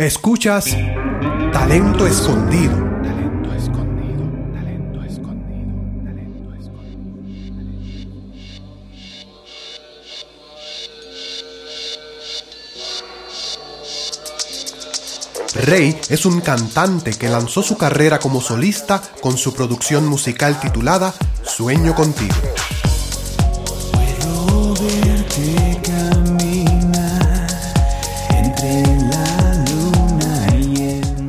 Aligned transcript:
Escuchas 0.00 0.76
Talento 1.52 2.06
Escondido. 2.06 2.72
Talento 3.02 3.52
escondido, 3.52 4.30
talento 4.54 5.02
escondido, 5.02 5.74
talento 6.04 6.54
escondido. 6.54 7.00
Rey 15.66 16.00
es 16.08 16.24
un 16.26 16.42
cantante 16.42 17.10
que 17.14 17.28
lanzó 17.28 17.64
su 17.64 17.76
carrera 17.76 18.20
como 18.20 18.40
solista 18.40 19.02
con 19.20 19.36
su 19.36 19.52
producción 19.52 20.06
musical 20.06 20.60
titulada 20.60 21.12
Sueño 21.42 21.96
contigo. 21.96 22.36
Puedo 23.90 24.74
verte 24.74 25.67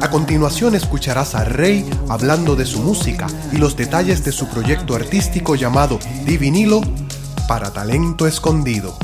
A 0.09 0.11
continuación 0.11 0.73
escucharás 0.73 1.35
a 1.35 1.45
Rey 1.45 1.87
hablando 2.09 2.55
de 2.55 2.65
su 2.65 2.79
música 2.79 3.27
y 3.53 3.57
los 3.57 3.77
detalles 3.77 4.25
de 4.25 4.31
su 4.31 4.49
proyecto 4.49 4.95
artístico 4.95 5.53
llamado 5.53 5.99
Divinilo 6.25 6.81
para 7.47 7.71
Talento 7.71 8.25
Escondido. 8.25 8.97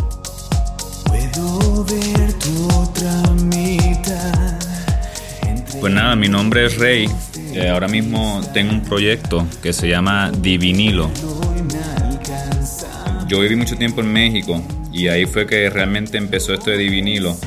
Puedo 1.05 1.85
ver 1.85 2.33
tu 2.39 2.67
otra 2.75 3.21
mitad 3.43 4.57
entre 5.43 5.79
Pues 5.79 5.93
nada, 5.93 6.15
mi 6.15 6.27
nombre 6.27 6.65
es 6.65 6.79
Rey. 6.79 7.07
Eh, 7.53 7.69
ahora 7.69 7.87
mismo 7.87 8.41
tengo 8.51 8.71
un 8.71 8.81
proyecto 8.81 9.45
que 9.61 9.73
se 9.73 9.87
llama 9.87 10.31
Divinilo. 10.31 11.11
Yo 13.27 13.41
viví 13.41 13.55
mucho 13.55 13.77
tiempo 13.77 14.01
en 14.01 14.11
México 14.11 14.59
y 14.91 15.07
ahí 15.09 15.27
fue 15.27 15.45
que 15.45 15.69
realmente 15.69 16.17
empezó 16.17 16.55
esto 16.55 16.71
de 16.71 16.79
Divinilo. 16.79 17.37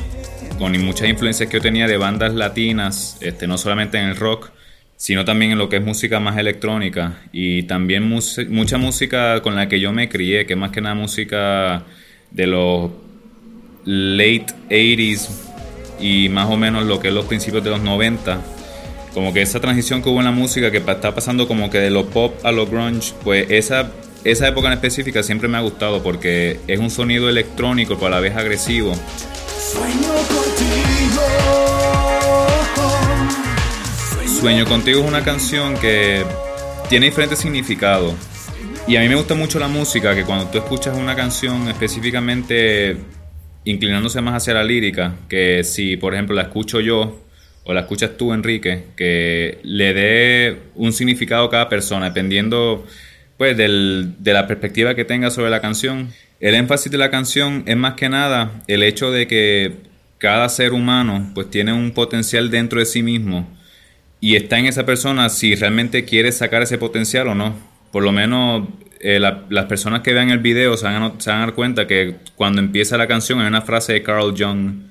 Con 0.59 0.79
muchas 0.83 1.07
influencias 1.07 1.49
que 1.49 1.57
yo 1.57 1.61
tenía 1.61 1.87
de 1.87 1.95
bandas 1.95 2.33
latinas, 2.33 3.17
este, 3.21 3.47
no 3.47 3.57
solamente 3.57 3.97
en 3.97 4.09
el 4.09 4.17
rock, 4.17 4.51
sino 4.97 5.23
también 5.23 5.51
en 5.53 5.57
lo 5.57 5.69
que 5.69 5.77
es 5.77 5.83
música 5.83 6.19
más 6.19 6.37
electrónica 6.37 7.21
y 7.31 7.63
también 7.63 8.03
mucha 8.03 8.77
música 8.77 9.41
con 9.41 9.55
la 9.55 9.69
que 9.69 9.79
yo 9.79 9.93
me 9.93 10.09
crié, 10.09 10.45
que 10.45 10.57
más 10.57 10.71
que 10.71 10.81
nada 10.81 10.95
música 10.95 11.85
de 12.31 12.47
los 12.47 12.91
late 13.85 14.47
80s 14.69 15.29
y 16.01 16.27
más 16.27 16.49
o 16.49 16.57
menos 16.57 16.85
lo 16.85 16.99
que 16.99 17.07
es 17.07 17.13
los 17.13 17.25
principios 17.25 17.63
de 17.63 17.69
los 17.69 17.81
90. 17.81 18.41
Como 19.13 19.33
que 19.33 19.41
esa 19.41 19.61
transición 19.61 20.03
que 20.03 20.09
hubo 20.09 20.19
en 20.19 20.25
la 20.25 20.31
música 20.31 20.69
que 20.69 20.79
está 20.79 21.15
pasando 21.15 21.47
como 21.47 21.69
que 21.69 21.77
de 21.79 21.89
lo 21.89 22.07
pop 22.07 22.35
a 22.43 22.51
lo 22.51 22.67
grunge, 22.67 23.13
pues 23.23 23.49
esa, 23.49 23.91
esa 24.25 24.49
época 24.49 24.67
en 24.67 24.73
específica 24.73 25.23
siempre 25.23 25.47
me 25.47 25.57
ha 25.57 25.61
gustado 25.61 26.03
porque 26.03 26.59
es 26.67 26.79
un 26.79 26.89
sonido 26.89 27.29
electrónico 27.29 27.95
pero 27.95 28.07
a 28.07 28.09
la 28.09 28.19
vez 28.19 28.35
agresivo. 28.35 28.93
Sueño 34.39 34.65
contigo 34.65 35.01
es 35.01 35.07
una 35.07 35.23
canción 35.23 35.77
que 35.77 36.23
tiene 36.87 37.07
diferentes 37.07 37.39
significados. 37.39 38.13
Y 38.87 38.95
a 38.95 39.01
mí 39.01 39.09
me 39.09 39.15
gusta 39.15 39.35
mucho 39.35 39.59
la 39.59 39.67
música, 39.67 40.15
que 40.15 40.23
cuando 40.23 40.45
tú 40.47 40.57
escuchas 40.57 40.97
una 40.97 41.15
canción 41.15 41.67
específicamente 41.67 42.97
inclinándose 43.65 44.21
más 44.21 44.35
hacia 44.35 44.53
la 44.53 44.63
lírica, 44.63 45.15
que 45.27 45.63
si 45.63 45.97
por 45.97 46.13
ejemplo 46.13 46.35
la 46.35 46.43
escucho 46.43 46.79
yo 46.79 47.21
o 47.65 47.73
la 47.73 47.81
escuchas 47.81 48.11
tú 48.17 48.33
Enrique, 48.33 48.85
que 48.95 49.59
le 49.63 49.93
dé 49.93 50.57
un 50.75 50.93
significado 50.93 51.45
a 51.45 51.49
cada 51.51 51.69
persona, 51.69 52.05
dependiendo 52.07 52.85
pues 53.37 53.55
del- 53.57 54.15
de 54.19 54.33
la 54.33 54.47
perspectiva 54.47 54.95
que 54.95 55.05
tenga 55.05 55.29
sobre 55.31 55.49
la 55.49 55.61
canción. 55.61 56.09
El 56.39 56.55
énfasis 56.55 56.91
de 56.91 56.97
la 56.97 57.11
canción 57.11 57.63
es 57.67 57.75
más 57.75 57.93
que 57.95 58.07
nada 58.09 58.63
el 58.67 58.83
hecho 58.83 59.11
de 59.11 59.27
que 59.27 59.73
cada 60.17 60.47
ser 60.49 60.71
humano 60.73 61.29
pues 61.35 61.49
tiene 61.49 61.73
un 61.73 61.91
potencial 61.91 62.49
dentro 62.49 62.79
de 62.79 62.85
sí 62.85 63.03
mismo 63.03 63.58
y 64.21 64.35
está 64.35 64.59
en 64.59 64.65
esa 64.65 64.85
persona 64.85 65.29
si 65.29 65.55
realmente 65.55 66.05
quiere 66.05 66.31
sacar 66.31 66.61
ese 66.61 66.77
potencial 66.77 67.27
o 67.29 67.35
no. 67.35 67.55
Por 67.91 68.03
lo 68.03 68.11
menos 68.11 68.67
eh, 69.01 69.19
la- 69.19 69.45
las 69.49 69.65
personas 69.65 70.01
que 70.01 70.13
vean 70.13 70.29
el 70.29 70.39
video 70.39 70.75
se 70.77 70.85
van, 70.85 70.95
a, 70.95 70.99
no- 70.99 71.15
se 71.19 71.29
van 71.29 71.39
a 71.41 71.45
dar 71.45 71.55
cuenta 71.55 71.87
que 71.87 72.15
cuando 72.35 72.61
empieza 72.61 72.97
la 72.97 73.07
canción 73.07 73.39
hay 73.39 73.47
una 73.47 73.61
frase 73.61 73.93
de 73.93 74.03
Carl 74.03 74.33
Jung. 74.37 74.89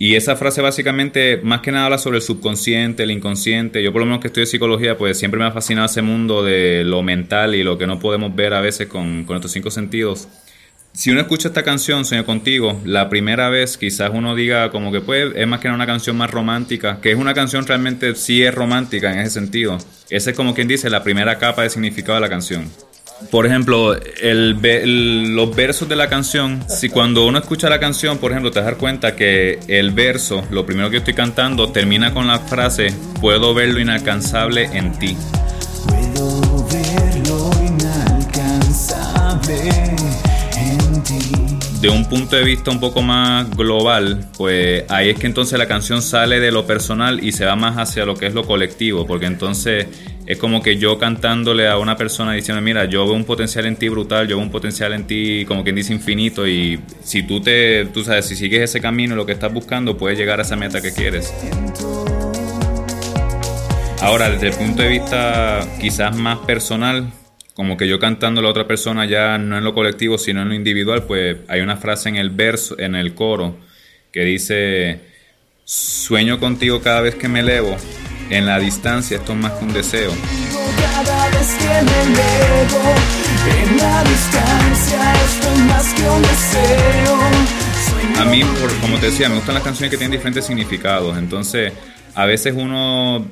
Y 0.00 0.14
esa 0.14 0.36
frase 0.36 0.62
básicamente 0.62 1.40
más 1.42 1.60
que 1.60 1.72
nada 1.72 1.86
habla 1.86 1.98
sobre 1.98 2.18
el 2.18 2.22
subconsciente, 2.22 3.02
el 3.02 3.10
inconsciente. 3.10 3.82
Yo 3.82 3.92
por 3.92 4.00
lo 4.00 4.06
menos 4.06 4.20
que 4.20 4.28
estudio 4.28 4.46
psicología, 4.46 4.96
pues 4.96 5.18
siempre 5.18 5.40
me 5.40 5.46
ha 5.46 5.50
fascinado 5.50 5.86
ese 5.86 6.02
mundo 6.02 6.44
de 6.44 6.84
lo 6.84 7.02
mental 7.02 7.56
y 7.56 7.64
lo 7.64 7.78
que 7.78 7.88
no 7.88 7.98
podemos 7.98 8.34
ver 8.36 8.54
a 8.54 8.60
veces 8.60 8.86
con, 8.86 9.24
con 9.24 9.36
estos 9.36 9.50
cinco 9.50 9.72
sentidos. 9.72 10.28
Si 10.98 11.12
uno 11.12 11.20
escucha 11.20 11.46
esta 11.46 11.62
canción, 11.62 12.04
Sueño 12.04 12.26
Contigo, 12.26 12.80
la 12.84 13.08
primera 13.08 13.48
vez 13.50 13.78
quizás 13.78 14.10
uno 14.12 14.34
diga 14.34 14.72
como 14.72 14.90
que 14.90 15.00
pues 15.00 15.28
es 15.36 15.46
más 15.46 15.60
que 15.60 15.68
una 15.68 15.86
canción 15.86 16.16
más 16.16 16.28
romántica, 16.28 16.98
que 17.00 17.12
es 17.12 17.16
una 17.16 17.34
canción 17.34 17.64
realmente 17.64 18.16
sí 18.16 18.42
es 18.42 18.52
romántica 18.52 19.12
en 19.12 19.20
ese 19.20 19.30
sentido. 19.30 19.78
Esa 20.10 20.30
es 20.30 20.36
como 20.36 20.56
quien 20.56 20.66
dice 20.66 20.90
la 20.90 21.04
primera 21.04 21.38
capa 21.38 21.62
de 21.62 21.70
significado 21.70 22.16
de 22.16 22.22
la 22.22 22.28
canción. 22.28 22.68
Por 23.30 23.46
ejemplo, 23.46 23.94
el, 23.94 24.58
el- 24.64 25.36
los 25.36 25.54
versos 25.54 25.88
de 25.88 25.94
la 25.94 26.08
canción, 26.08 26.64
si 26.68 26.88
cuando 26.88 27.26
uno 27.26 27.38
escucha 27.38 27.70
la 27.70 27.78
canción, 27.78 28.18
por 28.18 28.32
ejemplo, 28.32 28.50
te 28.50 28.58
vas 28.58 28.66
a 28.66 28.70
dar 28.72 28.78
cuenta 28.80 29.14
que 29.14 29.60
el 29.68 29.92
verso, 29.92 30.44
lo 30.50 30.66
primero 30.66 30.90
que 30.90 30.96
estoy 30.96 31.14
cantando, 31.14 31.70
termina 31.70 32.12
con 32.12 32.26
la 32.26 32.40
frase, 32.40 32.92
puedo 33.20 33.54
ver 33.54 33.68
lo 33.68 33.78
inalcanzable 33.78 34.64
en 34.76 34.98
ti. 34.98 35.16
Puedo 35.86 36.66
ver 36.66 37.28
lo 37.28 37.50
inalcanzable. 37.64 40.07
De 41.80 41.88
un 41.88 42.08
punto 42.08 42.34
de 42.34 42.42
vista 42.42 42.72
un 42.72 42.80
poco 42.80 43.02
más 43.02 43.48
global, 43.50 44.26
pues 44.36 44.84
ahí 44.88 45.10
es 45.10 45.18
que 45.18 45.26
entonces 45.26 45.58
la 45.58 45.66
canción 45.66 46.02
sale 46.02 46.40
de 46.40 46.50
lo 46.50 46.66
personal 46.66 47.22
y 47.22 47.30
se 47.30 47.44
va 47.44 47.54
más 47.54 47.76
hacia 47.76 48.04
lo 48.04 48.14
que 48.14 48.26
es 48.26 48.34
lo 48.34 48.44
colectivo, 48.44 49.06
porque 49.06 49.26
entonces 49.26 49.86
es 50.26 50.38
como 50.38 50.60
que 50.60 50.76
yo 50.76 50.98
cantándole 50.98 51.68
a 51.68 51.78
una 51.78 51.96
persona 51.96 52.32
diciendo, 52.32 52.60
mira, 52.60 52.86
yo 52.86 53.04
veo 53.04 53.14
un 53.14 53.24
potencial 53.24 53.66
en 53.66 53.76
ti 53.76 53.88
brutal, 53.88 54.26
yo 54.26 54.36
veo 54.36 54.44
un 54.44 54.50
potencial 54.50 54.92
en 54.92 55.06
ti 55.06 55.44
como 55.46 55.62
quien 55.62 55.76
dice 55.76 55.92
infinito 55.92 56.48
y 56.48 56.80
si 57.02 57.22
tú 57.22 57.40
te, 57.40 57.84
tú 57.86 58.02
sabes, 58.02 58.26
si 58.26 58.34
sigues 58.34 58.62
ese 58.62 58.80
camino 58.80 59.14
y 59.14 59.16
lo 59.16 59.24
que 59.24 59.32
estás 59.32 59.52
buscando, 59.52 59.96
puedes 59.96 60.18
llegar 60.18 60.40
a 60.40 60.42
esa 60.42 60.56
meta 60.56 60.80
que 60.80 60.92
quieres. 60.92 61.32
Ahora, 64.02 64.30
desde 64.30 64.48
el 64.48 64.54
punto 64.54 64.82
de 64.82 64.88
vista 64.88 65.60
quizás 65.80 66.16
más 66.16 66.38
personal, 66.38 67.12
como 67.58 67.76
que 67.76 67.88
yo 67.88 67.98
cantando 67.98 68.38
a 68.38 68.44
la 68.44 68.50
otra 68.50 68.68
persona 68.68 69.04
ya 69.04 69.36
no 69.36 69.58
en 69.58 69.64
lo 69.64 69.74
colectivo, 69.74 70.16
sino 70.16 70.42
en 70.42 70.48
lo 70.50 70.54
individual, 70.54 71.02
pues 71.02 71.38
hay 71.48 71.60
una 71.60 71.76
frase 71.76 72.08
en 72.08 72.14
el 72.14 72.30
verso, 72.30 72.78
en 72.78 72.94
el 72.94 73.14
coro, 73.16 73.56
que 74.12 74.20
dice, 74.22 75.00
sueño 75.64 76.38
contigo 76.38 76.80
cada 76.80 77.00
vez 77.00 77.16
que 77.16 77.26
me 77.26 77.40
elevo, 77.40 77.76
en 78.30 78.46
la 78.46 78.60
distancia 78.60 79.16
esto 79.16 79.32
es 79.32 79.38
más 79.38 79.50
que 79.54 79.64
un 79.64 79.72
deseo. 79.72 80.12
Cada 80.80 81.28
vez 81.30 81.48
que 81.58 81.66
me 81.66 82.02
elevo 82.02 82.94
en 83.60 83.76
la 83.76 84.04
distancia, 84.04 85.14
esto 85.24 85.52
es 85.52 85.58
más 85.58 85.94
que 85.94 86.02
un 86.08 86.22
deseo. 86.22 87.18
A 88.20 88.24
mí, 88.24 88.44
por- 88.60 88.72
como 88.80 88.98
te 88.98 89.06
decía, 89.06 89.28
me 89.28 89.34
gustan 89.34 89.54
las 89.54 89.64
canciones 89.64 89.90
que 89.90 89.96
tienen 89.96 90.12
diferentes 90.12 90.44
significados. 90.46 91.18
Entonces, 91.18 91.72
a 92.14 92.24
veces 92.24 92.54
uno, 92.56 93.26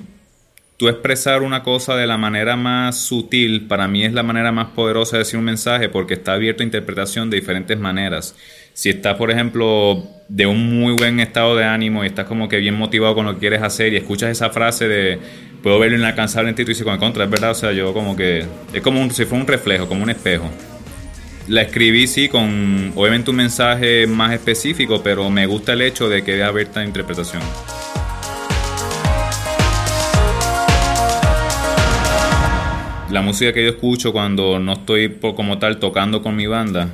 tú 0.77 0.89
expresar 0.89 1.43
una 1.43 1.63
cosa 1.63 1.97
de 1.97 2.07
la 2.07 2.19
manera 2.19 2.57
más 2.57 2.99
sutil, 2.99 3.67
para 3.67 3.89
mí 3.89 4.05
es 4.05 4.13
la 4.13 4.23
manera 4.23 4.53
más 4.53 4.69
poderosa 4.69 5.17
de 5.17 5.25
decir 5.25 5.39
un 5.39 5.45
mensaje 5.45 5.89
porque 5.89 6.15
está 6.15 6.35
abierto 6.35 6.63
a 6.63 6.67
interpretación 6.67 7.31
de 7.31 7.39
diferentes 7.39 7.79
maneras. 7.79 8.37
Si 8.75 8.91
estás, 8.91 9.15
por 9.15 9.31
ejemplo, 9.31 10.07
de 10.29 10.47
un 10.47 10.79
muy 10.79 10.93
buen 10.93 11.19
estado 11.21 11.57
de 11.57 11.65
ánimo 11.65 12.05
y 12.05 12.09
estás 12.09 12.27
como 12.27 12.49
que 12.49 12.59
bien 12.59 12.75
motivado 12.75 13.15
con 13.15 13.25
lo 13.25 13.35
que 13.35 13.41
quieres 13.41 13.63
hacer 13.63 13.93
y 13.95 13.97
escuchas 13.97 14.31
esa 14.31 14.51
frase 14.51 14.87
de 14.87 15.19
puedo 15.63 15.79
ver 15.79 15.93
lo 15.93 15.99
inalcanzable 15.99 16.51
en 16.51 16.55
ti, 16.55 16.65
tú 16.65 16.69
dices, 16.69 16.85
con 16.85 16.99
contra, 16.99 17.25
es 17.25 17.31
verdad, 17.31 17.53
o 17.53 17.55
sea, 17.55 17.73
yo 17.73 17.95
como 17.95 18.15
que 18.15 18.45
es 18.73 18.83
como 18.83 19.01
un, 19.01 19.11
si 19.11 19.25
fuera 19.25 19.43
un 19.43 19.49
reflejo, 19.49 19.89
como 19.89 20.03
un 20.03 20.11
espejo. 20.11 20.51
La 21.49 21.63
escribí, 21.63 22.07
sí, 22.07 22.29
con 22.29 22.93
obviamente 22.97 23.31
un 23.31 23.37
mensaje 23.37 24.07
más 24.07 24.33
específico, 24.33 25.01
pero 25.03 25.31
me 25.31 25.47
gusta 25.47 25.73
el 25.73 25.83
hecho 25.83 26.09
de 26.09 26.23
que 26.23 26.33
debe 26.33 26.45
haber 26.45 26.67
esta 26.67 26.85
interpretación. 26.85 27.43
La 33.11 33.23
música 33.23 33.53
que 33.53 33.63
yo 33.63 33.71
escucho 33.71 34.13
cuando 34.13 34.59
no 34.59 34.73
estoy 34.73 35.19
como 35.21 35.59
tal 35.59 35.79
tocando 35.79 36.23
con 36.23 36.35
mi 36.35 36.49
banda, 36.49 36.89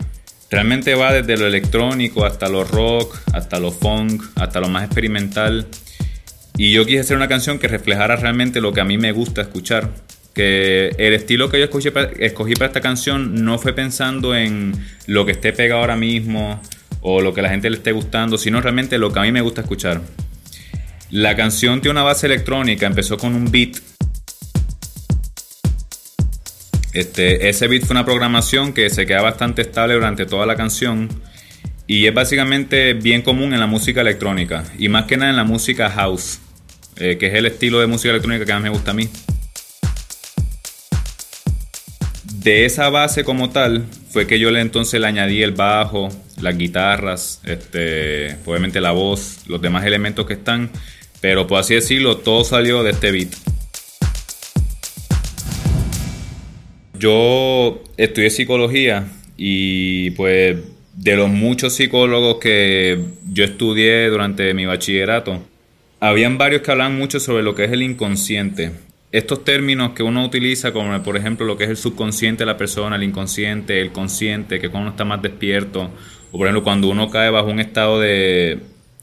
realmente 0.51 0.95
va 0.95 1.11
desde 1.13 1.39
lo 1.39 1.47
electrónico 1.47 2.27
hasta 2.27 2.51
lo 2.51 2.65
rock, 2.65 3.17
hasta 3.33 3.59
lo 3.59 3.73
funk, 3.73 4.23
hasta 4.37 4.61
lo 4.61 4.69
más 4.69 4.85
experimental. 4.85 5.67
Y 6.59 6.73
yo 6.73 6.85
quise 6.85 7.01
hacer 7.01 7.17
una 7.17 7.29
canción 7.29 7.59
que 7.59 7.67
reflejara 7.67 8.17
realmente 8.17 8.61
lo 8.61 8.75
que 8.75 8.83
a 8.83 8.85
mí 8.85 8.99
me 8.99 9.13
gusta 9.13 9.41
escuchar. 9.41 9.89
Que 10.35 10.95
el 10.99 11.15
estilo 11.15 11.49
que 11.49 11.59
yo 11.59 11.65
escogí 11.65 12.55
para, 12.55 12.67
esta 12.67 12.81
canción 12.83 13.43
no 13.43 13.59
fue 13.59 13.73
pensando 13.73 14.35
en 14.35 14.73
lo 15.07 15.25
que 15.25 15.33
esté 15.33 15.55
pegado 15.55 15.81
ahora 15.81 15.97
mismo 15.97 16.61
o 17.01 17.23
lo 17.23 17.33
que 17.33 17.41
la 17.41 17.49
gente 17.49 17.71
le 17.71 17.79
esté 17.79 17.93
gustando, 17.93 18.37
sino 18.37 18.61
realmente 18.61 18.99
lo 18.99 19.13
que 19.13 19.19
a 19.19 19.23
mí 19.23 19.33
me 19.33 19.41
gusta 19.41 19.63
escuchar. 19.63 20.03
La 21.11 21.37
canción 21.37 21.81
tiene 21.81 21.93
una 21.93 22.03
base 22.03 22.27
electrónica, 22.27 22.87
empezó 22.87 23.17
con 23.17 23.35
un 23.35 23.51
beat. 23.51 23.77
Este, 26.93 27.49
ese 27.49 27.69
beat 27.69 27.85
fue 27.85 27.95
una 27.95 28.05
programación 28.05 28.73
que 28.73 28.91
se 28.91 29.07
queda 29.07 29.23
bastante 29.23 29.63
estable 29.63 29.95
durante 29.95 30.27
toda 30.27 30.47
la 30.47 30.57
canción. 30.57 31.09
Y 31.87 32.07
es 32.07 32.15
básicamente 32.15 32.95
bien 32.95 33.23
común 33.23 33.53
en 33.55 33.61
la 33.61 33.67
música 33.67 34.01
electrónica. 34.03 34.65
Y 34.79 34.89
más 34.89 35.07
que 35.07 35.17
nada 35.17 35.31
en 35.31 35.37
la 35.37 35.45
música 35.45 35.91
house. 35.91 36.39
eh, 36.97 37.17
que 37.19 37.29
es 37.29 37.35
el 37.35 37.47
estilo 37.47 37.81
de 37.81 37.87
música 37.87 38.11
electrónica 38.11 38.45
que 38.45 38.53
más 38.53 38.63
me 38.63 38.69
gusta 38.69 38.91
a 38.91 38.95
mí. 38.95 39.09
De 42.35 42.67
esa 42.67 42.91
base 42.91 43.25
como 43.25 43.51
tal, 43.51 43.87
fue 44.11 44.27
que 44.27 44.39
yo 44.39 44.51
le 44.51 44.61
entonces 44.61 45.01
le 45.01 45.07
añadí 45.07 45.43
el 45.43 45.53
bajo, 45.53 46.11
las 46.41 46.57
guitarras, 46.59 47.41
este, 47.45 48.37
obviamente 48.45 48.81
la 48.81 48.91
voz, 48.91 49.39
los 49.47 49.63
demás 49.63 49.87
elementos 49.87 50.27
que 50.27 50.35
están. 50.35 50.71
Pero 51.21 51.47
por 51.47 51.61
así 51.61 51.75
decirlo, 51.75 52.19
todo 52.19 52.45
salió 52.45 52.83
de 52.83 52.91
este 52.91 53.11
beat. 53.11 53.52
Yo 57.03 57.83
estudié 57.97 58.31
psicología 58.31 59.09
y 59.37 60.13
pues 60.13 60.57
de 60.95 61.17
los 61.17 61.29
muchos 61.29 61.75
psicólogos 61.75 62.37
que 62.37 62.97
yo 63.29 63.43
estudié 63.43 64.09
durante 64.09 64.55
mi 64.55 64.67
bachillerato, 64.67 65.43
habían 65.99 66.39
varios 66.39 66.63
que 66.63 66.71
hablaban 66.71 66.97
mucho 66.97 67.19
sobre 67.19 67.43
lo 67.43 67.57
que 67.57 67.65
es 67.65 67.73
el 67.73 67.83
inconsciente. 67.83 68.71
Estos 69.11 69.43
términos 69.43 69.95
que 69.95 70.05
uno 70.05 70.25
utiliza, 70.25 70.73
como 70.73 71.03
por 71.03 71.17
ejemplo 71.17 71.45
lo 71.45 71.57
que 71.57 71.65
es 71.65 71.71
el 71.71 71.77
subconsciente 71.77 72.43
de 72.43 72.47
la 72.47 72.57
persona, 72.57 72.95
el 72.95 73.03
inconsciente, 73.03 73.81
el 73.81 73.91
consciente, 73.91 74.61
que 74.61 74.69
cuando 74.69 74.83
uno 74.83 74.91
está 74.91 75.05
más 75.05 75.21
despierto, 75.21 75.91
o 76.31 76.39
por 76.39 76.47
ejemplo 76.47 76.63
cuando 76.63 76.87
uno 76.87 77.11
cae 77.11 77.31
bajo 77.31 77.51
un 77.51 77.59
estado 77.59 77.99
de, 77.99 78.61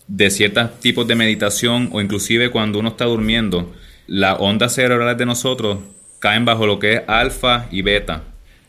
de 0.07 0.29
ciertos 0.31 0.79
tipos 0.79 1.05
de 1.05 1.15
meditación, 1.15 1.89
o 1.91 1.99
inclusive 1.99 2.49
cuando 2.49 2.79
uno 2.79 2.87
está 2.87 3.03
durmiendo, 3.03 3.73
las 4.07 4.37
ondas 4.39 4.73
cerebrales 4.73 5.17
de 5.17 5.25
nosotros 5.25 5.79
caen 6.19 6.45
bajo 6.45 6.67
lo 6.67 6.79
que 6.79 6.93
es 6.93 7.01
alfa 7.07 7.65
y 7.71 7.81
beta. 7.81 8.23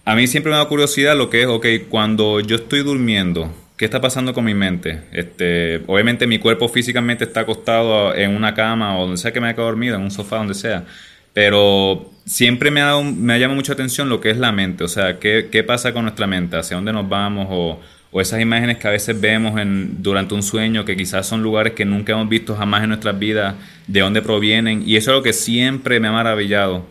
A 0.05 0.15
mí 0.15 0.27
siempre 0.27 0.51
me 0.53 0.59
da 0.59 0.65
curiosidad 0.67 1.17
lo 1.17 1.31
que 1.31 1.43
es, 1.43 1.47
ok, 1.47 1.67
cuando 1.89 2.41
yo 2.41 2.57
estoy 2.57 2.83
durmiendo, 2.83 3.53
¿qué 3.77 3.85
está 3.85 4.01
pasando 4.01 4.33
con 4.35 4.45
mi 4.45 4.55
mente? 4.55 5.03
Este, 5.13 5.83
obviamente 5.87 6.27
mi 6.27 6.39
cuerpo 6.39 6.69
físicamente 6.69 7.25
está 7.25 7.41
acostado 7.41 8.15
en 8.15 8.35
una 8.35 8.55
cama 8.55 8.99
o 8.99 9.03
donde 9.03 9.17
sea 9.19 9.33
que 9.33 9.41
me 9.41 9.47
haya 9.49 9.55
quedado 9.55 9.69
dormido, 9.71 9.97
en 9.97 10.03
un 10.03 10.11
sofá, 10.11 10.37
donde 10.37 10.55
sea. 10.55 10.85
Pero 11.33 12.11
siempre 12.25 12.71
me 12.71 12.81
ha, 12.81 12.87
dado- 12.87 13.05
mucha 13.05 13.73
atención 13.73 14.09
lo 14.09 14.21
que 14.21 14.31
es 14.31 14.39
la 14.39 14.53
mente, 14.53 14.85
o 14.85 14.89
sea, 14.89 15.19
qué, 15.19 15.49
qué 15.51 15.63
pasa 15.63 15.93
con 15.93 16.03
nuestra 16.03 16.27
mente, 16.27 16.57
hacia 16.57 16.77
dónde 16.77 16.93
nos 16.93 17.09
vamos 17.09 17.47
o, 17.51 17.81
o 18.11 18.21
esas 18.21 18.41
imágenes 18.41 18.79
que 18.79 18.89
a 18.89 18.91
veces 18.91 19.21
vemos 19.21 19.61
en, 19.61 20.03
durante 20.03 20.35
un 20.35 20.43
sueño, 20.43 20.85
que 20.85 20.97
quizás 20.97 21.27
son 21.27 21.43
lugares 21.43 21.75
que 21.75 21.85
nunca 21.85 22.13
hemos 22.13 22.29
visto 22.29 22.57
jamás 22.57 22.83
en 22.83 22.89
nuestras 22.89 23.17
vidas, 23.19 23.55
de 23.87 24.01
dónde 24.01 24.23
provienen, 24.23 24.83
y 24.87 24.97
eso 24.97 25.13
es 25.13 25.17
lo 25.19 25.23
que 25.23 25.33
siempre 25.33 26.01
me 26.01 26.09
ha 26.09 26.13
maravillado. 26.13 26.85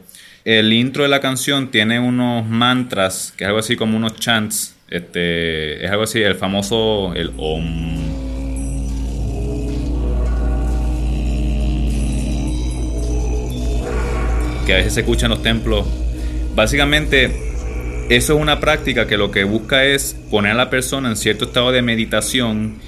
El 0.50 0.74
intro 0.74 1.04
de 1.04 1.10
la 1.10 1.20
canción 1.20 1.70
tiene 1.70 2.00
unos 2.00 2.44
mantras, 2.44 3.36
que 3.38 3.44
es 3.44 3.48
algo 3.48 3.60
así 3.60 3.76
como 3.76 3.96
unos 3.96 4.16
chants, 4.16 4.74
este, 4.90 5.86
es 5.86 5.92
algo 5.92 6.06
así, 6.06 6.24
el 6.24 6.34
famoso, 6.34 7.14
el 7.14 7.32
om. 7.38 7.64
que 14.66 14.74
a 14.74 14.78
veces 14.78 14.96
se 14.96 15.02
escucha 15.02 15.28
en 15.28 15.34
los 15.34 15.44
templos. 15.44 15.86
Básicamente, 16.56 17.26
eso 18.10 18.36
es 18.36 18.42
una 18.42 18.60
práctica 18.60 19.06
que 19.06 19.18
lo 19.18 19.30
que 19.30 19.44
busca 19.44 19.86
es 19.86 20.16
poner 20.32 20.54
a 20.54 20.56
la 20.56 20.72
persona 20.72 21.10
en 21.10 21.16
cierto 21.16 21.46
estado 21.46 21.72
de 21.72 21.84
meditación 21.84 22.80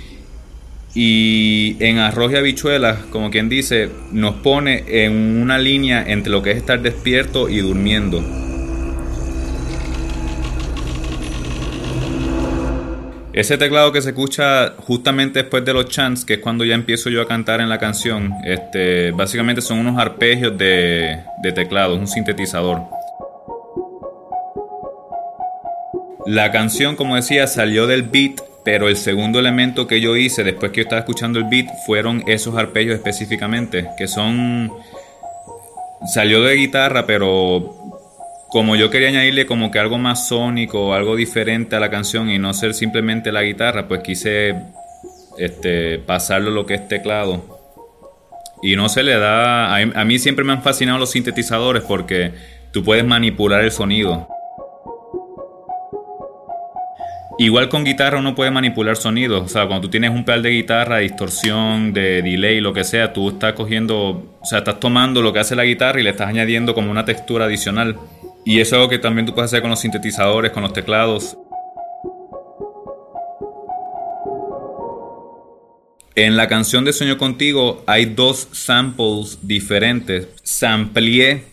y 0.94 1.78
en 1.80 2.00
arroz 2.00 2.34
y 2.34 2.36
habichuelas, 2.36 3.00
como 3.12 3.32
quien 3.32 3.48
dice, 3.48 3.90
nos 4.12 4.36
pone 4.36 4.84
en 5.06 5.42
una 5.42 5.58
línea 5.58 6.04
entre 6.06 6.32
lo 6.32 6.42
que 6.42 6.52
es 6.52 6.58
estar 6.58 6.82
despierto 6.82 7.48
y 7.48 7.60
durmiendo. 7.60 8.24
Ese 13.34 13.58
teclado 13.58 13.94
que 13.94 14.02
se 14.02 14.10
escucha 14.10 14.74
justamente 14.86 15.44
después 15.44 15.64
de 15.64 15.74
los 15.74 15.86
chants, 15.86 16.26
que 16.26 16.34
es 16.34 16.40
cuando 16.40 16.66
ya 16.66 16.76
empiezo 16.76 17.10
yo 17.10 17.22
a 17.22 17.28
cantar 17.28 17.62
en 17.62 17.70
la 17.70 17.80
canción, 17.80 18.34
este, 18.44 19.12
básicamente 19.12 19.62
son 19.62 19.80
unos 19.80 19.98
arpegios 19.98 20.58
de, 20.58 21.18
de 21.42 21.52
teclado, 21.54 21.96
un 21.96 22.08
sintetizador. 22.08 22.82
La 26.26 26.52
canción, 26.52 26.98
como 26.98 27.16
decía, 27.16 27.48
salió 27.48 27.88
del 27.88 28.04
beat, 28.04 28.42
pero 28.64 28.88
el 28.88 28.96
segundo 28.96 29.40
elemento 29.40 29.88
que 29.88 30.02
yo 30.02 30.16
hice 30.16 30.44
después 30.44 30.72
que 30.72 30.78
yo 30.78 30.84
estaba 30.84 31.00
escuchando 31.00 31.40
el 31.40 31.46
beat 31.46 31.68
fueron 31.86 32.24
esos 32.28 32.56
arpegios 32.56 32.96
específicamente, 32.96 33.88
que 33.98 34.08
son... 34.08 34.72
Salió 36.14 36.42
de 36.42 36.56
guitarra, 36.56 37.06
pero 37.06 37.76
como 38.50 38.76
yo 38.76 38.90
quería 38.90 39.10
añadirle 39.10 39.46
como 39.46 39.70
que 39.70 39.78
algo 39.78 40.00
más 40.00 40.28
sónico, 40.28 40.96
algo 40.96 41.16
diferente 41.16 41.76
a 41.76 41.80
la 41.80 41.92
canción 41.92 42.30
y 42.30 42.40
no 42.40 42.54
ser 42.56 42.74
simplemente 42.74 43.32
la 43.32 43.44
guitarra, 43.44 43.88
pues 43.88 44.02
quise 44.02 44.56
este, 45.38 46.00
pasarlo 46.00 46.50
lo 46.50 46.66
que 46.66 46.74
es 46.74 46.88
teclado. 46.88 47.60
Y 48.64 48.76
no 48.76 48.90
se 48.90 49.04
le 49.04 49.18
da... 49.18 49.76
A, 49.76 49.78
a 49.78 50.06
mí 50.06 50.18
siempre 50.18 50.44
me 50.44 50.54
han 50.54 50.64
fascinado 50.64 50.98
los 50.98 51.12
sintetizadores 51.12 51.84
porque 51.84 52.32
tú 52.72 52.84
puedes 52.84 53.06
manipular 53.06 53.64
el 53.64 53.72
sonido. 53.72 54.28
Igual 57.42 57.70
con 57.70 57.84
guitarra 57.84 58.20
uno 58.20 58.36
puede 58.36 58.52
manipular 58.52 58.96
sonidos. 58.96 59.42
O 59.42 59.48
sea, 59.48 59.66
cuando 59.66 59.88
tú 59.88 59.90
tienes 59.90 60.12
un 60.12 60.24
pedal 60.24 60.44
de 60.44 60.52
guitarra, 60.52 61.00
distorsión, 61.00 61.92
de 61.92 62.22
delay, 62.22 62.62
lo 62.62 62.72
que 62.72 62.84
sea, 62.84 63.14
tú 63.14 63.30
estás 63.30 63.54
cogiendo, 63.54 64.30
o 64.40 64.46
sea, 64.46 64.60
estás 64.60 64.80
tomando 64.80 65.24
lo 65.24 65.34
que 65.34 65.40
hace 65.40 65.56
la 65.56 65.66
guitarra 65.66 66.00
y 66.00 66.04
le 66.04 66.12
estás 66.12 66.28
añadiendo 66.28 66.76
como 66.76 66.92
una 66.92 67.04
textura 67.04 67.46
adicional. 67.46 67.98
Y 68.46 68.60
eso 68.60 68.76
es 68.76 68.80
algo 68.80 68.90
que 68.90 69.00
también 69.00 69.26
tú 69.26 69.34
puedes 69.34 69.50
hacer 69.50 69.62
con 69.62 69.72
los 69.72 69.80
sintetizadores, 69.80 70.52
con 70.52 70.62
los 70.62 70.72
teclados. 70.72 71.36
En 76.14 76.38
la 76.38 76.48
canción 76.48 76.86
de 76.86 76.94
Sueño 76.94 77.18
Contigo 77.18 77.84
hay 77.88 78.06
dos 78.06 78.50
samples 78.52 79.40
diferentes. 79.42 80.28
Sampleé 80.44 81.46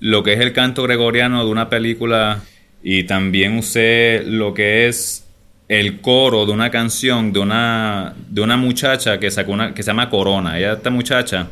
lo 0.00 0.22
que 0.22 0.34
es 0.34 0.40
el 0.40 0.52
canto 0.52 0.82
gregoriano 0.82 1.42
de 1.42 1.50
una 1.50 1.70
película 1.70 2.42
y 2.82 3.04
también 3.04 3.56
usé 3.56 4.22
lo 4.26 4.52
que 4.52 4.86
es 4.86 5.28
el 5.70 6.00
coro 6.00 6.46
de 6.46 6.50
una 6.52 6.68
canción 6.68 7.32
de 7.32 7.38
una, 7.38 8.12
de 8.28 8.40
una 8.40 8.56
muchacha 8.56 9.20
que 9.20 9.30
sacó 9.30 9.52
una, 9.52 9.72
que 9.72 9.84
se 9.84 9.86
llama 9.90 10.10
Corona. 10.10 10.58
Ella, 10.58 10.72
esta 10.72 10.90
muchacha, 10.90 11.46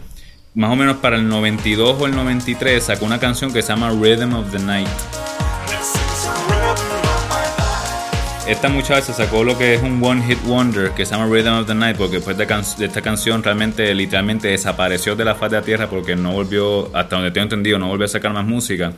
más 0.57 0.73
o 0.73 0.75
menos 0.77 0.97
para 0.97 1.15
el 1.15 1.29
92 1.29 1.97
o 2.01 2.05
el 2.07 2.17
93, 2.17 2.83
sacó 2.83 3.05
una 3.07 3.21
canción 3.21 3.53
que 3.53 3.63
se 3.63 3.69
llama 3.69 3.91
Rhythm 3.91 4.35
of 4.35 4.51
the 4.51 4.59
Night. 4.59 4.89
Esta 8.49 8.69
muchacha 8.71 9.13
sacó 9.13 9.45
lo 9.45 9.57
que 9.57 9.75
es 9.75 9.83
un 9.83 10.03
One 10.03 10.23
Hit 10.27 10.43
Wonder 10.47 10.91
que 10.93 11.07
se 11.07 11.13
llama 11.15 11.27
Rhythm 11.33 11.53
of 11.61 11.67
the 11.69 11.75
Night 11.75 11.97
porque 11.97 12.17
después 12.17 12.37
de, 12.37 12.47
can- 12.47 12.65
de 12.77 12.87
esta 12.87 13.03
canción 13.03 13.43
realmente 13.45 13.95
literalmente 13.95 14.49
desapareció 14.49 15.15
de 15.15 15.25
la 15.27 15.37
faz 15.37 15.51
de 15.53 15.59
la 15.59 15.63
tierra 15.63 15.89
porque 15.89 16.17
no 16.17 16.33
volvió, 16.33 16.87
hasta 16.97 17.15
donde 17.17 17.31
tengo 17.31 17.45
entendido, 17.45 17.79
no 17.79 17.87
volvió 17.87 18.07
a 18.07 18.09
sacar 18.09 18.33
más 18.33 18.45
música. 18.47 18.95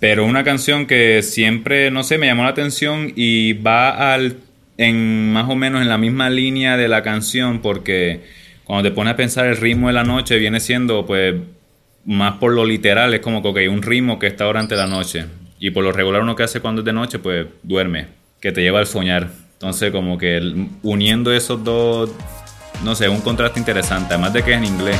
Pero 0.00 0.24
una 0.24 0.44
canción 0.44 0.86
que 0.86 1.22
siempre, 1.22 1.90
no 1.90 2.04
sé, 2.04 2.18
me 2.18 2.26
llamó 2.26 2.44
la 2.44 2.50
atención 2.50 3.12
y 3.16 3.54
va 3.54 4.12
al, 4.12 4.36
en 4.76 5.32
más 5.32 5.48
o 5.48 5.56
menos 5.56 5.82
en 5.82 5.88
la 5.88 5.98
misma 5.98 6.30
línea 6.30 6.76
de 6.76 6.88
la 6.88 7.02
canción 7.02 7.60
porque 7.60 8.20
cuando 8.64 8.88
te 8.88 8.94
pones 8.94 9.14
a 9.14 9.16
pensar 9.16 9.46
el 9.46 9.56
ritmo 9.56 9.88
de 9.88 9.94
la 9.94 10.04
noche 10.04 10.38
viene 10.38 10.60
siendo 10.60 11.04
pues 11.04 11.34
más 12.04 12.34
por 12.34 12.52
lo 12.52 12.64
literal, 12.64 13.12
es 13.12 13.20
como 13.20 13.42
que 13.42 13.48
ok, 13.48 13.58
un 13.72 13.82
ritmo 13.82 14.18
que 14.18 14.28
está 14.28 14.44
durante 14.44 14.76
la 14.76 14.86
noche. 14.86 15.26
Y 15.58 15.70
por 15.70 15.82
lo 15.82 15.90
regular 15.90 16.22
uno 16.22 16.36
que 16.36 16.44
hace 16.44 16.60
cuando 16.60 16.82
es 16.82 16.84
de 16.84 16.92
noche 16.92 17.18
pues 17.18 17.46
duerme, 17.64 18.06
que 18.40 18.52
te 18.52 18.62
lleva 18.62 18.78
al 18.78 18.86
soñar. 18.86 19.28
Entonces 19.54 19.90
como 19.90 20.16
que 20.16 20.40
uniendo 20.84 21.32
esos 21.32 21.64
dos, 21.64 22.10
no 22.84 22.94
sé, 22.94 23.08
un 23.08 23.20
contraste 23.20 23.58
interesante, 23.58 24.14
además 24.14 24.32
de 24.32 24.44
que 24.44 24.52
es 24.52 24.58
en 24.58 24.64
inglés. 24.64 24.98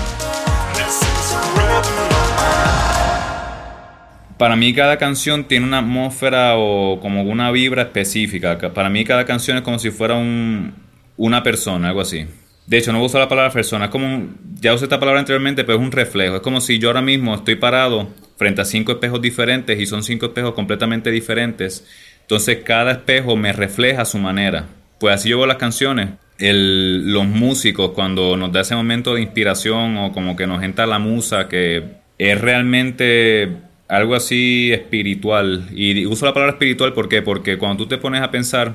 Para 4.38 4.57
mí 4.57 4.73
cada 4.73 4.97
canción 4.99 5.45
tiene 5.45 5.66
una 5.66 5.78
atmósfera 5.80 6.57
o 6.57 7.00
como 7.00 7.23
una 7.23 7.50
vibra 7.50 7.83
específica. 7.83 8.57
Ca- 8.59 8.73
Para 8.73 8.88
mí 8.88 9.04
cada 9.04 9.25
canción 9.25 9.57
es 9.57 9.62
como 9.64 9.78
si 9.78 9.90
fuera 9.90 10.14
un, 10.14 10.75
una 11.16 11.42
persona, 11.42 11.88
algo 11.88 12.00
así. 12.00 12.26
De 12.66 12.78
hecho, 12.78 12.92
no 12.92 13.02
uso 13.02 13.18
la 13.18 13.28
palabra 13.28 13.50
persona, 13.50 13.87
es 13.87 13.90
como, 13.90 14.28
ya 14.61 14.75
usé 14.75 14.85
esta 14.85 15.00
palabra 15.00 15.21
anteriormente, 15.21 15.64
pero 15.64 15.78
es 15.78 15.85
un 15.85 15.90
reflejo. 15.90 16.37
Es 16.37 16.42
como 16.42 16.61
si 16.61 16.78
yo 16.78 16.88
ahora 16.90 17.00
mismo 17.02 17.35
estoy 17.35 17.57
parado 17.57 18.09
frente 18.37 18.61
a 18.61 18.64
cinco 18.66 18.92
espejos 18.92 19.21
diferentes 19.23 19.80
y 19.80 19.87
son 19.87 20.02
cinco 20.04 20.26
espejos 20.26 20.52
completamente 20.54 21.11
diferentes. 21.11 21.87
Entonces 22.21 22.59
cada 22.64 22.92
espejo 22.92 23.37
me 23.37 23.52
refleja 23.52 24.02
a 24.02 24.04
su 24.04 24.18
manera. 24.18 24.66
Pues 25.00 25.14
así 25.14 25.30
yo 25.30 25.38
veo 25.38 25.47
las 25.47 25.57
canciones. 25.57 26.11
Los 26.38 27.26
músicos 27.26 27.92
cuando 27.92 28.37
nos 28.37 28.52
da 28.52 28.61
ese 28.61 28.76
momento 28.76 29.14
de 29.14 29.23
inspiración 29.23 29.97
o 29.97 30.12
como 30.12 30.37
que 30.37 30.47
nos 30.47 30.62
entra 30.62 30.87
la 30.87 30.99
musa 31.00 31.49
que 31.49 31.83
es 32.18 32.40
realmente 32.40 33.57
algo 33.88 34.14
así 34.14 34.71
espiritual. 34.73 35.68
Y 35.75 36.07
uso 36.07 36.26
la 36.26 36.35
palabra 36.35 36.52
espiritual 36.52 36.92
¿por 36.92 37.09
qué? 37.09 37.23
porque 37.23 37.59
cuando 37.59 37.85
tú 37.85 37.88
te 37.88 37.99
pones 37.99 38.23
a 38.23 38.30
pensar, 38.30 38.75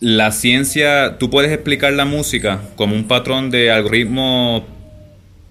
la 0.00 0.32
ciencia, 0.32 1.18
tú 1.18 1.30
puedes 1.30 1.52
explicar 1.52 1.92
la 1.92 2.04
música 2.04 2.60
como 2.76 2.96
un 2.96 3.06
patrón 3.06 3.50
de 3.50 3.70
algoritmo 3.70 4.66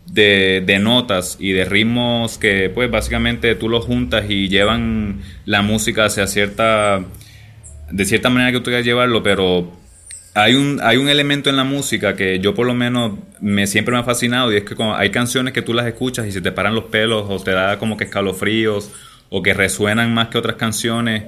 de, 0.07 0.61
de 0.65 0.79
notas 0.79 1.37
y 1.39 1.53
de 1.53 1.63
ritmos 1.63 2.37
que 2.37 2.69
pues 2.69 2.91
básicamente 2.91 3.55
tú 3.55 3.69
los 3.69 3.85
juntas 3.85 4.25
y 4.27 4.49
llevan 4.49 5.21
la 5.45 5.61
música 5.61 6.05
hacia 6.05 6.27
cierta, 6.27 7.01
de 7.91 8.05
cierta 8.05 8.29
manera 8.29 8.51
que 8.51 8.57
tú 8.57 8.65
quieras 8.65 8.85
llevarlo, 8.85 9.23
pero 9.23 9.71
hay 10.33 10.55
un, 10.55 10.79
hay 10.81 10.97
un 10.97 11.09
elemento 11.09 11.49
en 11.49 11.57
la 11.57 11.63
música 11.63 12.15
que 12.15 12.39
yo 12.39 12.53
por 12.53 12.65
lo 12.65 12.73
menos 12.73 13.13
me 13.41 13.67
siempre 13.67 13.93
me 13.93 13.99
ha 13.99 14.03
fascinado 14.03 14.51
y 14.51 14.57
es 14.57 14.63
que 14.63 14.75
hay 14.95 15.09
canciones 15.09 15.53
que 15.53 15.61
tú 15.61 15.73
las 15.73 15.85
escuchas 15.85 16.25
y 16.27 16.31
se 16.31 16.41
te 16.41 16.51
paran 16.51 16.73
los 16.73 16.85
pelos 16.85 17.25
o 17.29 17.39
te 17.39 17.51
da 17.51 17.77
como 17.77 17.97
que 17.97 18.05
escalofríos 18.05 18.91
o 19.29 19.41
que 19.41 19.53
resuenan 19.53 20.13
más 20.13 20.29
que 20.29 20.37
otras 20.37 20.55
canciones. 20.55 21.23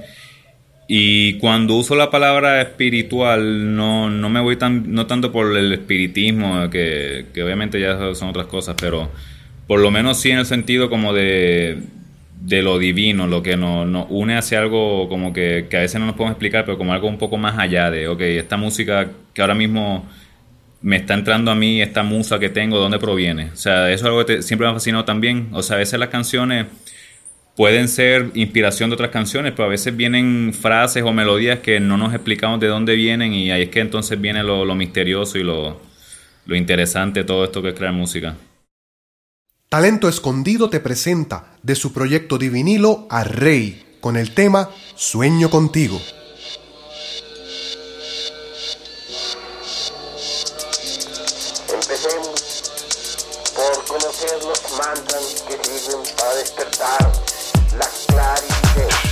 Y 0.86 1.38
cuando 1.38 1.74
uso 1.74 1.94
la 1.94 2.10
palabra 2.10 2.60
espiritual, 2.60 3.74
no, 3.74 4.10
no 4.10 4.28
me 4.28 4.40
voy 4.40 4.56
tan, 4.56 4.92
no 4.92 5.06
tanto 5.06 5.32
por 5.32 5.56
el 5.56 5.72
espiritismo, 5.72 6.68
que, 6.68 7.26
que 7.32 7.42
obviamente 7.42 7.80
ya 7.80 8.14
son 8.14 8.28
otras 8.28 8.46
cosas, 8.46 8.76
pero 8.78 9.10
por 9.66 9.80
lo 9.80 9.90
menos 9.90 10.20
sí 10.20 10.30
en 10.30 10.38
el 10.38 10.46
sentido 10.46 10.90
como 10.90 11.14
de, 11.14 11.78
de 12.44 12.60
lo 12.60 12.78
divino, 12.78 13.26
lo 13.26 13.42
que 13.42 13.56
nos, 13.56 13.86
nos 13.86 14.06
une 14.10 14.36
hacia 14.36 14.58
algo 14.58 15.08
como 15.08 15.32
que, 15.32 15.66
que, 15.70 15.78
a 15.78 15.80
veces 15.80 15.98
no 15.98 16.06
nos 16.06 16.14
podemos 16.14 16.32
explicar, 16.32 16.66
pero 16.66 16.76
como 16.76 16.92
algo 16.92 17.08
un 17.08 17.16
poco 17.16 17.38
más 17.38 17.58
allá 17.58 17.90
de, 17.90 18.06
ok, 18.06 18.20
esta 18.20 18.58
música 18.58 19.10
que 19.32 19.40
ahora 19.40 19.54
mismo 19.54 20.06
me 20.82 20.96
está 20.96 21.14
entrando 21.14 21.50
a 21.50 21.54
mí, 21.54 21.80
esta 21.80 22.02
musa 22.02 22.38
que 22.38 22.50
tengo, 22.50 22.76
¿de 22.76 22.82
dónde 22.82 22.98
proviene? 22.98 23.50
O 23.54 23.56
sea, 23.56 23.90
eso 23.90 24.04
es 24.04 24.08
algo 24.10 24.26
que 24.26 24.42
siempre 24.42 24.66
me 24.66 24.72
ha 24.72 24.74
fascinado 24.74 25.06
también. 25.06 25.48
O 25.52 25.62
sea, 25.62 25.76
a 25.76 25.78
veces 25.78 25.98
las 25.98 26.10
canciones 26.10 26.66
pueden 27.56 27.88
ser 27.88 28.30
inspiración 28.34 28.90
de 28.90 28.94
otras 28.94 29.10
canciones, 29.10 29.52
pero 29.52 29.64
a 29.64 29.70
veces 29.70 29.96
vienen 29.96 30.52
frases 30.52 31.02
o 31.02 31.12
melodías 31.14 31.60
que 31.60 31.80
no 31.80 31.96
nos 31.96 32.12
explicamos 32.12 32.60
de 32.60 32.66
dónde 32.66 32.94
vienen 32.94 33.32
y 33.32 33.50
ahí 33.50 33.62
es 33.62 33.68
que 33.70 33.80
entonces 33.80 34.20
viene 34.20 34.42
lo, 34.42 34.66
misterioso 34.74 35.38
y 35.38 35.44
lo, 35.44 35.80
lo 36.44 36.56
interesante 36.56 37.24
todo 37.24 37.44
esto 37.44 37.62
que 37.62 37.70
es 37.70 37.74
crear 37.74 37.94
música. 37.94 38.36
Talento 39.74 40.08
Escondido 40.08 40.70
te 40.70 40.78
presenta 40.78 41.56
de 41.64 41.74
su 41.74 41.92
proyecto 41.92 42.38
Divinilo 42.38 43.08
a 43.10 43.24
Rey 43.24 43.98
con 44.00 44.16
el 44.16 44.32
tema 44.32 44.70
Sueño 44.94 45.50
contigo. 45.50 46.00
Empecemos 51.72 52.62
por 53.56 53.84
conocer 53.84 54.44
los 54.44 54.62
mantras 54.78 55.44
que 55.48 55.54
sirven 55.64 56.02
para 56.16 56.34
despertar 56.36 57.12
la 57.76 57.88
claridad. 58.06 59.03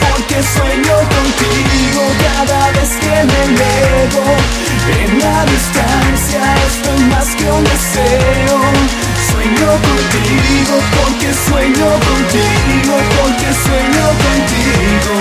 Porque 0.00 0.42
sueño 0.42 0.96
contigo 1.16 2.02
cada 2.22 2.62
vez 2.72 2.90
que 3.00 3.16
me 3.30 3.40
elevo 3.44 4.24
en 5.02 5.18
la 5.18 5.44
distancia 5.46 6.40
esto 6.66 6.88
es 6.94 7.00
más 7.02 7.28
que 7.34 7.46
un 7.50 7.64
deseo. 7.64 8.58
Sueño 9.30 9.70
contigo, 9.88 10.74
porque 10.96 11.28
sueño 11.48 11.88
contigo, 12.08 12.94
porque 13.16 13.48
sueño 13.64 14.04
contigo. 14.24 15.14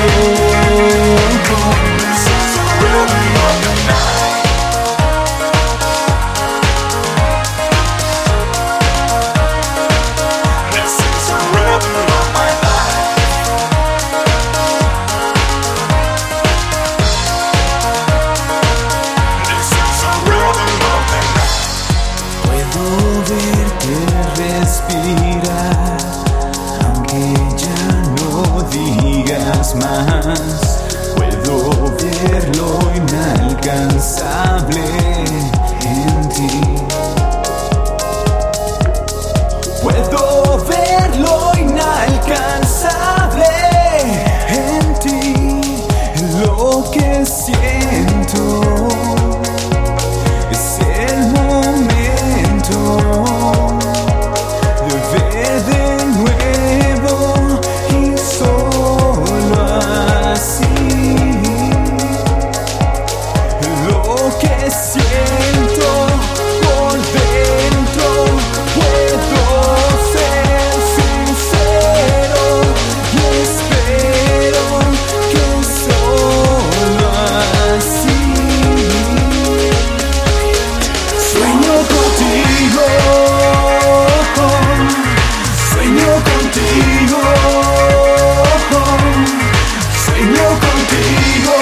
sueño 90.05 90.48
contigo, 90.65 91.55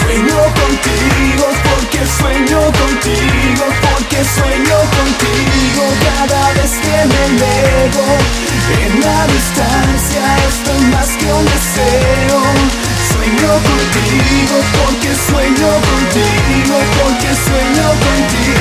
sueño 0.00 0.40
contigo, 0.60 1.46
porque 1.68 2.00
sueño 2.18 2.60
contigo, 2.80 3.64
porque 3.80 4.20
sueño 4.24 4.78
contigo 4.98 5.82
cada 6.18 6.42
vez 6.54 6.72
que 6.82 6.98
me 7.12 7.24
veo 7.38 8.06
en 8.84 8.92
la 9.00 9.20
distancia, 9.26 10.22
esto 10.48 10.70
es 10.74 10.82
más 10.92 11.10
que 11.16 11.28
un 11.32 11.44
deseo. 11.44 12.40
Sueño 13.12 13.52
contigo, 13.70 14.56
porque 14.82 15.10
sueño 15.30 15.70
contigo, 15.90 16.76
porque 17.02 17.30
sueño 17.46 17.86
contigo. 18.04 18.60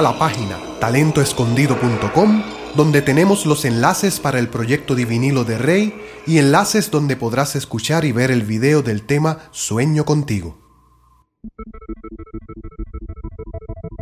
La 0.00 0.18
página 0.18 0.58
talentoescondido.com 0.80 2.42
donde 2.74 3.00
tenemos 3.00 3.46
los 3.46 3.64
enlaces 3.64 4.18
para 4.18 4.40
el 4.40 4.48
proyecto 4.48 4.96
Divinilo 4.96 5.44
de 5.44 5.56
Rey 5.56 5.94
y 6.26 6.38
enlaces 6.38 6.90
donde 6.90 7.16
podrás 7.16 7.54
escuchar 7.54 8.04
y 8.04 8.10
ver 8.10 8.32
el 8.32 8.42
video 8.42 8.82
del 8.82 9.02
tema 9.02 9.38
Sueño 9.52 10.04
contigo. 10.04 10.58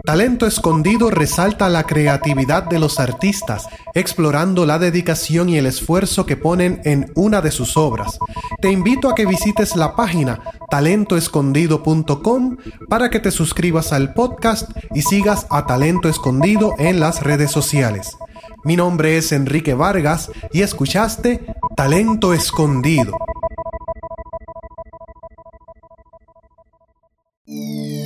Talento 0.05 0.47
Escondido 0.47 1.11
resalta 1.11 1.69
la 1.69 1.85
creatividad 1.85 2.65
de 2.65 2.79
los 2.79 2.99
artistas, 2.99 3.69
explorando 3.95 4.67
la 4.67 4.79
dedicación 4.79 5.49
y 5.49 5.59
el 5.59 5.67
esfuerzo 5.67 6.27
que 6.27 6.37
ponen 6.37 6.81
en 6.85 7.13
una 7.15 7.41
de 7.41 7.53
sus 7.53 7.77
obras. 7.77 8.19
Te 8.61 8.71
invito 8.71 9.09
a 9.09 9.15
que 9.15 9.27
visites 9.27 9.77
la 9.77 9.95
página 9.95 10.41
talentoescondido.com 10.73 12.57
para 12.88 13.11
que 13.11 13.21
te 13.21 13.31
suscribas 13.31 13.93
al 13.93 14.14
podcast 14.14 14.71
y 14.95 15.02
sigas 15.02 15.47
a 15.50 15.67
Talento 15.67 16.09
Escondido 16.09 16.75
en 16.79 16.99
las 16.99 17.23
redes 17.23 17.50
sociales. 17.50 18.17
Mi 18.64 18.75
nombre 18.75 19.19
es 19.19 19.33
Enrique 19.33 19.75
Vargas 19.75 20.31
y 20.50 20.62
escuchaste 20.62 21.45
Talento 21.76 22.33
Escondido. 22.33 23.19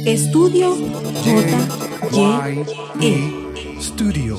Estudio 0.04 0.74
J. 2.10 2.50
Y. 3.00 3.06
E. 3.06 3.80
Studio 3.80 4.38